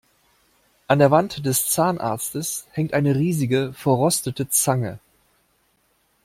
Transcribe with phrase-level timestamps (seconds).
[0.87, 4.97] An der Wand des Zahnarztes hängt eine riesige, verrostete Zange.